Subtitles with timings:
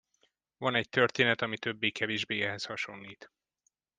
[0.57, 3.31] Van egy történet, ami többé kevésbé ehhez hasonlít.